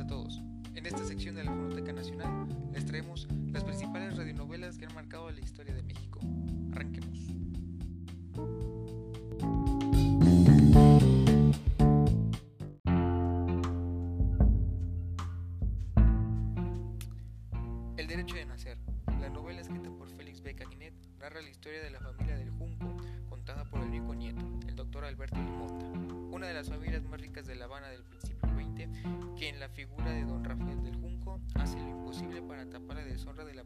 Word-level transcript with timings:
a 0.00 0.06
todos. 0.06 0.40
En 0.74 0.86
esta 0.86 1.04
sección 1.04 1.34
de 1.34 1.44
la 1.44 1.52
Fonoteca 1.52 1.92
Nacional 1.92 2.48
les 2.72 2.86
traemos 2.86 3.28
las 3.52 3.64
principales 3.64 4.16
radionovelas 4.16 4.78
que 4.78 4.86
han 4.86 4.94
marcado 4.94 5.30
la 5.30 5.40
historia 5.40 5.74
de 5.74 5.82
México. 5.82 6.20
Arranquemos. 6.72 7.18
El 17.96 18.06
derecho 18.06 18.36
de 18.36 18.46
nacer. 18.46 18.78
La 19.20 19.28
novela 19.28 19.60
escrita 19.60 19.90
por 19.90 20.08
Félix 20.08 20.40
B. 20.40 20.54
Caginet 20.54 20.94
narra 21.18 21.42
la 21.42 21.50
historia 21.50 21.82
de 21.82 21.90
la 21.90 22.00
familia 22.00 22.38
del 22.38 22.50
Junco 22.50 22.96
contada 23.28 23.64
por 23.64 23.82
el 23.82 23.90
rico 23.90 24.14
nieto, 24.14 24.46
el 24.66 24.76
doctor 24.76 25.04
Alberto 25.04 25.36
Limonta, 25.36 25.86
una 26.34 26.46
de 26.46 26.54
las 26.54 26.70
familias 26.70 27.04
más 27.04 27.20
ricas 27.20 27.46
de 27.46 27.54
La 27.56 27.66
Habana 27.66 27.88
del 27.88 28.02
planeta. 28.02 28.19
Que 29.36 29.48
en 29.48 29.60
la 29.60 29.68
figura 29.68 30.10
de 30.10 30.24
don 30.24 30.44
Rafael 30.44 30.82
del 30.82 30.96
Junco 30.96 31.40
hace 31.54 31.78
lo 31.78 31.88
imposible 31.88 32.42
para 32.42 32.68
tapar 32.68 32.96
la 32.96 33.04
deshonra 33.04 33.44
de 33.44 33.54
la, 33.54 33.64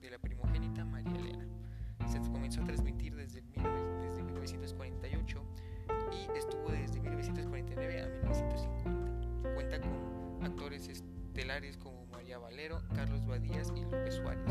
de 0.00 0.10
la 0.10 0.18
primogénita 0.18 0.84
María 0.84 1.16
Elena. 1.16 1.46
Se 2.06 2.18
comenzó 2.20 2.62
a 2.62 2.64
transmitir 2.64 3.14
desde, 3.14 3.42
desde 3.42 4.22
1948 4.22 5.42
y 6.12 6.38
estuvo 6.38 6.70
desde 6.70 7.00
1949 7.00 8.02
a 8.02 8.06
1950. 8.06 9.54
Cuenta 9.54 9.80
con 9.80 10.44
actores 10.44 10.88
estelares 10.88 11.76
como 11.76 12.06
María 12.06 12.38
Valero, 12.38 12.80
Carlos 12.94 13.26
Badías 13.26 13.72
y 13.76 13.82
López 13.82 14.14
Suárez. 14.14 14.46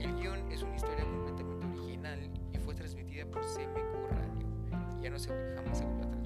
El 0.00 0.14
guion 0.16 0.50
es 0.50 0.62
una 0.62 0.76
historia 0.76 1.04
completamente 1.04 1.66
original 1.66 2.18
y 2.52 2.58
fue 2.58 2.74
transmitida 2.74 3.26
por 3.26 3.42
CMQ 3.42 4.10
Radio. 4.10 5.02
Ya 5.02 5.10
no 5.10 5.18
se, 5.18 5.28
jamás 5.54 5.78
se 5.78 5.84
volvió 5.84 6.04
a 6.04 6.10
transmitir. 6.10 6.23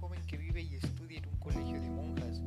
Joven 0.00 0.22
que 0.26 0.38
vive 0.38 0.62
y 0.62 0.76
estudia 0.76 1.18
en 1.18 1.28
un 1.28 1.36
colegio 1.36 1.78
de 1.78 1.90
monjas. 1.90 2.38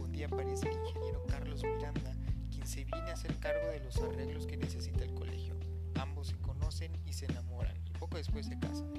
Un 0.00 0.12
día 0.12 0.26
aparece 0.26 0.66
el 0.66 0.78
ingeniero 0.78 1.22
Carlos 1.28 1.62
Miranda, 1.62 2.16
quien 2.50 2.66
se 2.66 2.84
viene 2.84 3.10
a 3.10 3.12
hacer 3.12 3.36
cargo 3.38 3.68
de 3.68 3.80
los 3.80 3.98
arreglos 3.98 4.46
que 4.46 4.56
necesita 4.56 5.04
el 5.04 5.12
colegio. 5.12 5.54
Ambos 5.96 6.28
se 6.28 6.36
conocen 6.38 6.90
y 7.04 7.12
se 7.12 7.26
enamoran, 7.26 7.76
y 7.86 7.90
poco 7.98 8.16
después 8.16 8.46
se 8.46 8.58
casan. 8.58 8.90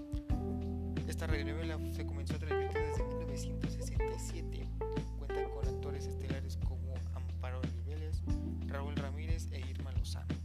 Esta 1.07 1.25
radionovela 1.25 1.79
se 1.91 2.05
comenzó 2.05 2.35
a 2.35 2.39
transmitir 2.39 2.81
desde 2.81 3.03
1967. 3.03 4.69
Cuenta 5.17 5.49
con 5.49 5.67
actores 5.67 6.05
estelares 6.05 6.57
como 6.57 6.93
Amparo 7.15 7.61
Riveles, 7.63 8.21
Raúl 8.67 8.95
Ramírez 8.95 9.47
e 9.51 9.59
Irma 9.59 9.91
Lozano. 9.93 10.35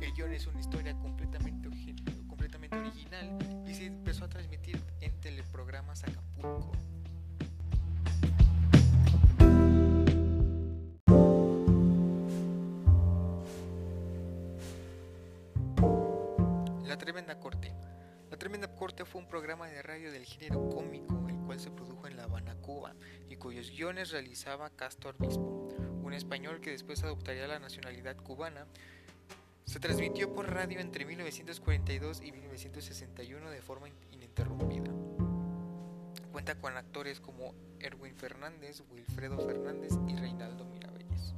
El 0.00 0.12
guion 0.14 0.32
es 0.32 0.46
una 0.46 0.60
historia 0.60 0.96
completamente, 0.98 1.68
completamente 2.28 2.76
original 2.76 3.59
y 3.70 3.74
se 3.74 3.86
empezó 3.86 4.24
a 4.24 4.28
transmitir 4.28 4.82
en 5.00 5.20
teleprogramas 5.20 6.02
Acapulco. 6.02 6.72
La 16.84 16.98
Tremenda 16.98 17.38
Corte. 17.38 17.72
La 18.28 18.36
Tremenda 18.36 18.74
Corte 18.74 19.04
fue 19.04 19.20
un 19.20 19.28
programa 19.28 19.68
de 19.68 19.82
radio 19.82 20.10
del 20.10 20.24
género 20.24 20.68
cómico, 20.68 21.28
el 21.28 21.36
cual 21.36 21.60
se 21.60 21.70
produjo 21.70 22.08
en 22.08 22.16
La 22.16 22.24
Habana, 22.24 22.56
Cuba, 22.56 22.94
y 23.28 23.36
cuyos 23.36 23.70
guiones 23.70 24.10
realizaba 24.10 24.70
Castor 24.70 25.16
Bispo, 25.16 25.68
un 26.02 26.12
español 26.12 26.60
que 26.60 26.70
después 26.70 27.04
adoptaría 27.04 27.46
la 27.46 27.60
nacionalidad 27.60 28.16
cubana. 28.16 28.66
Se 29.70 29.78
transmitió 29.78 30.34
por 30.34 30.52
radio 30.52 30.80
entre 30.80 31.04
1942 31.04 32.22
y 32.24 32.32
1961 32.32 33.50
de 33.50 33.62
forma 33.62 33.86
ininterrumpida. 34.10 34.90
Cuenta 36.32 36.56
con 36.56 36.76
actores 36.76 37.20
como 37.20 37.54
Erwin 37.78 38.16
Fernández, 38.16 38.82
Wilfredo 38.90 39.38
Fernández 39.38 39.92
y 40.08 40.16
Reinaldo 40.16 40.64
Mirabelles. 40.64 41.34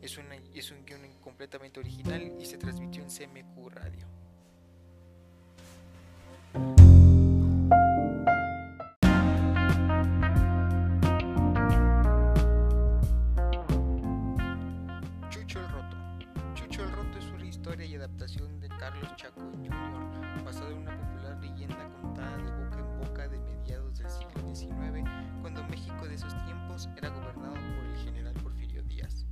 Es, 0.00 0.16
una, 0.18 0.36
es 0.54 0.70
un 0.70 0.86
guion 0.86 1.00
completamente 1.20 1.80
original 1.80 2.36
y 2.38 2.46
se 2.46 2.58
transmitió 2.58 3.02
en 3.02 3.08
CMQ 3.08 3.68
Radio. 3.72 4.06
Historia 17.64 17.86
y 17.86 17.94
adaptación 17.94 18.60
de 18.60 18.68
Carlos 18.68 19.16
Chaco 19.16 19.40
Jr., 19.40 20.44
basada 20.44 20.68
en 20.68 20.76
una 20.80 20.98
popular 20.98 21.38
leyenda 21.40 21.88
contada 21.98 22.36
de 22.36 22.50
boca 22.62 22.78
en 22.78 22.98
boca 22.98 23.26
de 23.26 23.40
mediados 23.40 23.96
del 23.96 24.10
siglo 24.10 24.54
XIX, 24.54 25.08
cuando 25.40 25.64
México 25.64 26.06
de 26.06 26.14
esos 26.14 26.34
tiempos 26.44 26.90
era 26.94 27.08
gobernado 27.08 27.54
por 27.54 27.86
el 27.86 27.96
general 28.04 28.34
Porfirio 28.34 28.82
Díaz. 28.82 29.24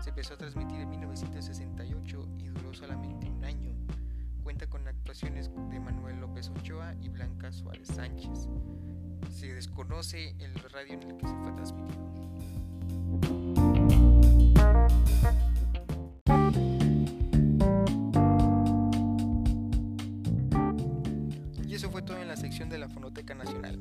Se 0.00 0.08
empezó 0.08 0.32
a 0.32 0.38
transmitir 0.38 0.80
en 0.80 0.88
1968 0.88 2.28
y 2.38 2.48
duró 2.48 2.72
solamente 2.72 3.28
un 3.28 3.44
año. 3.44 3.74
Cuenta 4.42 4.66
con 4.66 4.88
actuaciones 4.88 5.50
de 5.68 5.78
Manuel 5.78 6.20
López 6.20 6.48
Ochoa 6.58 6.94
y 7.02 7.10
Blanca 7.10 7.52
Suárez 7.52 7.88
Sánchez. 7.88 8.48
Se 9.28 9.52
desconoce 9.52 10.34
el 10.38 10.54
radio 10.70 10.94
en 10.94 11.02
el 11.02 11.16
que 11.18 11.28
se 11.28 11.34
fue 11.34 11.53
De 22.54 22.78
la 22.78 22.88
Fonoteca 22.88 23.34
Nacional. 23.34 23.80